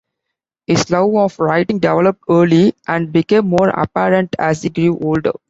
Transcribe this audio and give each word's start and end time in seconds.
His 0.65 0.89
love 0.89 1.13
of 1.15 1.37
writing 1.39 1.77
developed 1.77 2.23
early 2.27 2.73
and 2.87 3.13
became 3.13 3.45
more 3.49 3.69
apparent 3.69 4.35
as 4.39 4.63
he 4.63 4.69
grew 4.69 4.97
older. 4.97 5.33